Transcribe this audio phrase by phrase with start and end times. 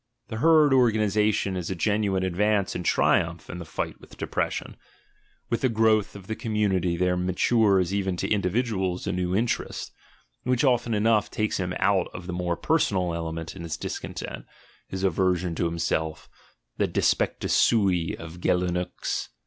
[0.29, 4.75] The herd organisa tion is a genuine advance and triumph in the fight with depression.
[5.51, 9.91] With the growth of the community there matures even to individuals a new interest,
[10.41, 14.45] which often enough takes him out of the more personal element in his discontent,
[14.87, 16.27] his aversion to himself,
[16.77, 19.29] the "despectus sui" of Geulincx.